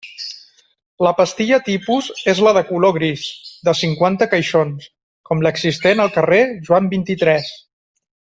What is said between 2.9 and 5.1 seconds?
gris, de cinquanta caixons,